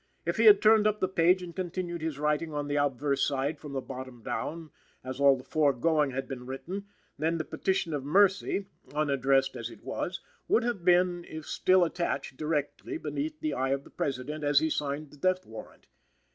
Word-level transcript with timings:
If 0.25 0.37
he 0.37 0.45
had 0.45 0.63
turned 0.63 0.87
up 0.87 0.99
the 0.99 1.07
page 1.07 1.43
and 1.43 1.55
continued 1.55 2.01
his 2.01 2.17
writing 2.17 2.51
on 2.55 2.67
the 2.67 2.75
obverse 2.75 3.23
side 3.23 3.59
from 3.59 3.73
the 3.73 3.81
bottom 3.81 4.23
down, 4.23 4.71
as 5.03 5.19
all 5.19 5.37
the 5.37 5.43
foregoing 5.43 6.09
had 6.09 6.27
been 6.27 6.47
written, 6.47 6.87
then 7.19 7.37
the 7.37 7.45
petition 7.45 7.93
of 7.93 8.03
mercy, 8.03 8.65
unaddressed 8.95 9.55
as 9.55 9.69
it 9.69 9.83
was, 9.83 10.19
would 10.47 10.63
have 10.63 10.83
been, 10.83 11.23
if 11.25 11.45
still 11.45 11.83
attached, 11.83 12.35
directly 12.35 12.97
beneath 12.97 13.41
the 13.41 13.53
eye 13.53 13.69
of 13.73 13.83
the 13.83 13.91
President 13.91 14.43
as 14.43 14.57
he 14.57 14.71
signed 14.71 15.11
the 15.11 15.17
death 15.17 15.45
warrant. 15.45 15.85